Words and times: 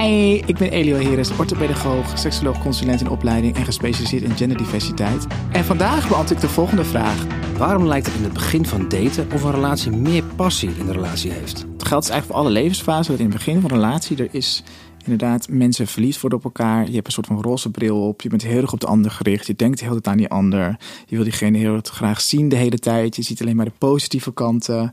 Hi, 0.00 0.42
ik 0.46 0.56
ben 0.56 0.70
Elio 0.70 0.96
Heres, 0.96 1.36
orthopedagoog, 1.36 2.18
seksoloog, 2.18 2.62
consulent 2.62 3.00
in 3.00 3.08
opleiding 3.08 3.56
en 3.56 3.64
gespecialiseerd 3.64 4.22
in 4.22 4.36
genderdiversiteit. 4.36 5.26
En 5.52 5.64
vandaag 5.64 6.08
beantwoord 6.08 6.30
ik 6.30 6.40
de 6.40 6.48
volgende 6.48 6.84
vraag. 6.84 7.26
Waarom 7.56 7.86
lijkt 7.86 8.06
het 8.06 8.14
in 8.14 8.22
het 8.22 8.32
begin 8.32 8.66
van 8.66 8.88
daten 8.88 9.28
of 9.34 9.42
een 9.42 9.50
relatie 9.50 9.90
meer 9.90 10.24
passie 10.24 10.70
in 10.78 10.86
de 10.86 10.92
relatie 10.92 11.32
heeft? 11.32 11.58
Het 11.58 11.84
geldt 11.86 12.06
dus 12.06 12.14
eigenlijk 12.14 12.26
voor 12.26 12.34
alle 12.34 12.50
levensfasen. 12.50 13.10
Dat 13.10 13.20
in 13.20 13.28
het 13.28 13.36
begin 13.36 13.60
van 13.60 13.70
een 13.70 13.76
relatie 13.76 14.16
er 14.16 14.28
is 14.30 14.62
inderdaad 15.04 15.48
mensen 15.48 15.86
verliefd 15.86 16.20
worden 16.20 16.38
op 16.38 16.44
elkaar. 16.44 16.86
Je 16.86 16.94
hebt 16.94 17.06
een 17.06 17.12
soort 17.12 17.26
van 17.26 17.42
roze 17.42 17.70
bril 17.70 18.06
op. 18.06 18.20
Je 18.20 18.28
bent 18.28 18.42
heel 18.42 18.62
erg 18.62 18.72
op 18.72 18.80
de 18.80 18.86
ander 18.86 19.10
gericht. 19.10 19.46
Je 19.46 19.54
denkt 19.56 19.80
heel 19.80 19.90
tijd 19.90 20.06
aan 20.06 20.16
die 20.16 20.28
ander. 20.28 20.76
Je 21.06 21.14
wil 21.14 21.24
diegene 21.24 21.58
heel 21.58 21.74
erg 21.74 21.88
graag 21.88 22.20
zien 22.20 22.48
de 22.48 22.56
hele 22.56 22.78
tijd. 22.78 23.16
Je 23.16 23.22
ziet 23.22 23.40
alleen 23.40 23.56
maar 23.56 23.64
de 23.64 23.72
positieve 23.78 24.32
kanten. 24.32 24.92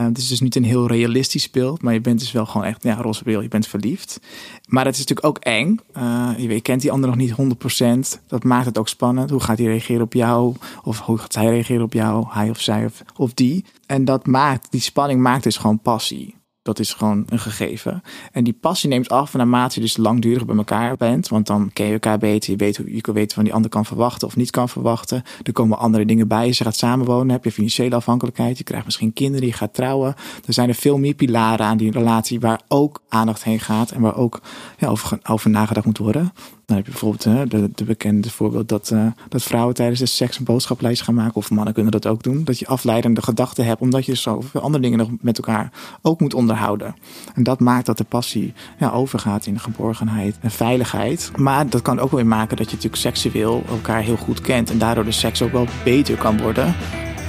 Uh, 0.00 0.06
het 0.06 0.18
is 0.18 0.28
dus 0.28 0.40
niet 0.40 0.56
een 0.56 0.64
heel 0.64 0.86
realistisch 0.86 1.50
beeld, 1.50 1.82
maar 1.82 1.92
je 1.92 2.00
bent 2.00 2.18
dus 2.18 2.32
wel 2.32 2.46
gewoon 2.46 2.66
echt, 2.66 2.82
ja, 2.82 2.94
roze 2.94 3.22
bril, 3.22 3.40
je 3.40 3.48
bent 3.48 3.66
verliefd. 3.66 4.20
Maar 4.66 4.84
het 4.84 4.94
is 4.94 5.00
natuurlijk 5.00 5.26
ook 5.26 5.38
eng. 5.38 5.78
Uh, 5.96 6.30
je, 6.36 6.60
kent 6.60 6.80
die 6.80 6.92
ander 6.92 7.08
nog 7.08 7.18
niet 7.18 8.16
100%. 8.16 8.20
Dat 8.26 8.44
maakt 8.44 8.66
het 8.66 8.78
ook 8.78 8.88
spannend. 8.88 9.30
Hoe 9.30 9.40
gaat 9.40 9.58
hij 9.58 9.66
reageren 9.66 10.02
op 10.02 10.12
jou? 10.12 10.54
Of 10.82 11.00
hoe 11.00 11.18
gaat 11.18 11.34
hij 11.34 11.46
reageren 11.46 11.82
op 11.82 11.92
jou? 11.92 12.26
Hij 12.28 12.50
of 12.50 12.60
zij 12.60 12.84
of, 12.84 13.02
of 13.16 13.34
die. 13.34 13.64
En 13.86 14.04
dat 14.04 14.26
maakt, 14.26 14.66
die 14.70 14.80
spanning 14.80 15.20
maakt 15.20 15.42
dus 15.42 15.56
gewoon 15.56 15.78
passie. 15.78 16.34
Dat 16.62 16.78
is 16.78 16.92
gewoon 16.92 17.22
een 17.28 17.38
gegeven. 17.38 18.02
En 18.32 18.44
die 18.44 18.52
passie 18.52 18.88
neemt 18.88 19.08
af 19.08 19.34
naarmate 19.34 19.74
je 19.74 19.80
dus 19.80 19.96
langdurig 19.96 20.46
bij 20.46 20.56
elkaar 20.56 20.96
bent. 20.96 21.28
Want 21.28 21.46
dan 21.46 21.70
ken 21.72 21.86
je 21.86 21.92
elkaar 21.92 22.18
beter. 22.18 22.50
Je 22.50 22.56
weet 22.56 22.76
hoe 22.76 22.94
je 22.94 23.12
weten 23.12 23.34
van 23.34 23.44
die 23.44 23.54
ander 23.54 23.70
kan 23.70 23.84
verwachten 23.84 24.28
of 24.28 24.36
niet 24.36 24.50
kan 24.50 24.68
verwachten. 24.68 25.22
Er 25.42 25.52
komen 25.52 25.78
andere 25.78 26.04
dingen 26.04 26.28
bij. 26.28 26.46
Je 26.46 26.54
gaat 26.54 26.76
samenwonen. 26.76 27.30
Heb 27.30 27.44
je 27.44 27.52
financiële 27.52 27.94
afhankelijkheid. 27.94 28.58
Je 28.58 28.64
krijgt 28.64 28.84
misschien 28.84 29.12
kinderen. 29.12 29.46
Je 29.46 29.52
gaat 29.52 29.74
trouwen. 29.74 30.14
Er 30.46 30.52
zijn 30.52 30.68
er 30.68 30.74
veel 30.74 30.98
meer 30.98 31.14
pilaren 31.14 31.66
aan 31.66 31.76
die 31.76 31.90
relatie 31.90 32.40
waar 32.40 32.60
ook 32.68 33.02
aandacht 33.08 33.44
heen 33.44 33.60
gaat. 33.60 33.90
En 33.90 34.00
waar 34.00 34.16
ook 34.16 34.40
ja, 34.78 34.94
over 35.22 35.50
nagedacht 35.50 35.86
moet 35.86 35.98
worden. 35.98 36.32
Dan 36.72 36.80
heb 36.80 36.92
je 36.92 37.00
bijvoorbeeld 37.00 37.50
de, 37.50 37.70
de 37.74 37.84
bekende 37.84 38.30
voorbeeld 38.30 38.68
dat, 38.68 38.90
uh, 38.92 39.06
dat 39.28 39.42
vrouwen 39.42 39.74
tijdens 39.74 39.98
de 39.98 40.06
seks 40.06 40.38
een 40.38 40.44
boodschaplijst 40.44 41.02
gaan 41.02 41.14
maken. 41.14 41.34
Of 41.34 41.50
mannen 41.50 41.74
kunnen 41.74 41.92
dat 41.92 42.06
ook 42.06 42.22
doen. 42.22 42.44
Dat 42.44 42.58
je 42.58 42.66
afleidende 42.66 43.22
gedachten 43.22 43.64
hebt, 43.64 43.80
omdat 43.80 44.06
je 44.06 44.14
zoveel 44.14 44.60
andere 44.60 44.82
dingen 44.82 44.98
nog 44.98 45.08
met 45.20 45.38
elkaar 45.38 45.72
ook 46.02 46.20
moet 46.20 46.34
onderhouden. 46.34 46.94
En 47.34 47.42
dat 47.42 47.60
maakt 47.60 47.86
dat 47.86 47.98
de 47.98 48.04
passie 48.04 48.52
ja, 48.78 48.90
overgaat 48.90 49.46
in 49.46 49.60
geborgenheid 49.60 50.38
en 50.40 50.50
veiligheid. 50.50 51.30
Maar 51.36 51.68
dat 51.68 51.82
kan 51.82 51.98
ook 51.98 52.10
weer 52.10 52.26
maken 52.26 52.56
dat 52.56 52.70
je 52.70 52.74
natuurlijk 52.74 53.02
seksueel 53.02 53.62
elkaar 53.68 54.02
heel 54.02 54.16
goed 54.16 54.40
kent. 54.40 54.70
En 54.70 54.78
daardoor 54.78 55.04
de 55.04 55.12
seks 55.12 55.42
ook 55.42 55.52
wel 55.52 55.66
beter 55.84 56.16
kan 56.16 56.40
worden. 56.40 56.74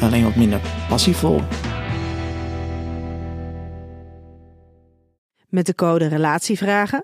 Alleen 0.01 0.23
wat 0.23 0.35
minder 0.35 0.61
passievol. 0.89 1.41
Met 5.49 5.65
de 5.65 5.75
code 5.75 6.07
RELATIEVRAGEN 6.07 7.03